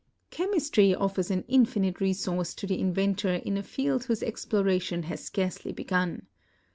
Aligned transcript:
* 0.15 0.29
Chemistry 0.31 0.95
offers 0.95 1.29
an 1.29 1.43
infinite 1.47 2.01
resource 2.01 2.55
to 2.55 2.65
the 2.65 2.79
inventor 2.79 3.35
in 3.35 3.55
a 3.55 3.61
field 3.61 4.05
whose 4.05 4.23
exploration 4.23 5.03
has 5.03 5.23
scarcely 5.23 5.71
begun. 5.71 6.25